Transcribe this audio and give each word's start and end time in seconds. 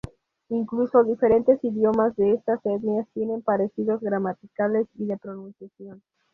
Incluso 0.49 0.97
los 0.97 1.09
diferentes 1.09 1.63
idiomas 1.63 2.15
de 2.15 2.33
estas 2.33 2.59
etnias 2.65 3.07
tienen 3.13 3.43
parecidos 3.43 4.01
gramaticales 4.01 4.87
y 4.95 5.05
de 5.05 5.15
pronunciación. 5.17 6.01